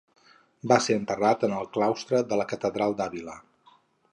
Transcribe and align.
Va 0.71 0.77
ser 0.85 0.95
enterrat 1.01 1.45
en 1.49 1.53
el 1.57 1.69
claustre 1.77 2.23
de 2.33 2.41
la 2.41 2.49
Catedral 2.55 2.97
d'Àvila. 3.03 3.37